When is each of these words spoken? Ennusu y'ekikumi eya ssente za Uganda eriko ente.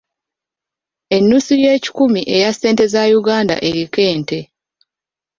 Ennusu 1.15 1.53
y'ekikumi 1.63 2.21
eya 2.35 2.49
ssente 2.53 2.83
za 2.93 3.03
Uganda 3.19 3.55
eriko 3.69 3.99
ente. 4.13 4.39